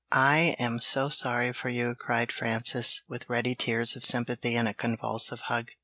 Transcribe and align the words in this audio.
I 0.11 0.55
am 0.57 0.79
so 0.81 1.09
sorry 1.09 1.53
for 1.53 1.69
you!" 1.69 1.93
cried 1.93 2.31
Frances, 2.31 3.03
with 3.07 3.29
ready 3.29 3.53
tears 3.53 3.95
of 3.95 4.03
sympathy 4.03 4.55
and 4.55 4.67
a 4.67 4.73
convulsive 4.73 5.41
hug. 5.41 5.73